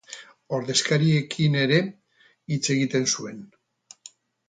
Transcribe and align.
Ordezkariekin 0.59 1.59
ere 1.65 1.79
hitz 2.55 2.63
egiten 2.79 3.09
zuen. 3.15 3.49